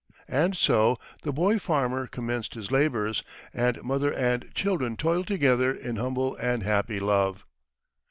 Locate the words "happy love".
6.63-7.45